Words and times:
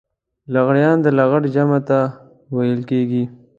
لغړيان 0.53 0.97
د 1.01 1.07
لغړ 1.19 1.41
جمع 1.55 1.79
ته 1.89 1.99
ويل 2.55 2.81
کېږي. 2.89 3.23